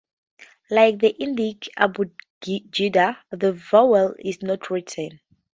[0.71, 5.19] Like the Indic abugidas, the vowel is not written.